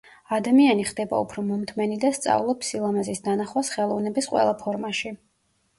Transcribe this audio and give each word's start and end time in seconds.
ადამიანი 0.35 0.85
ხდება 0.91 1.19
უფრო 1.25 1.43
მომთმენი 1.49 1.99
და 2.07 2.11
სწავლობს 2.21 2.73
სილამაზის 2.75 3.25
დანახვას 3.29 3.73
ხელოვნების 3.77 4.35
ყველა 4.35 4.59
ფორმაში. 4.65 5.17